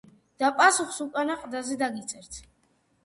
[0.43, 2.41] და პასუხს უკანა ყდაზე დაგიწერთ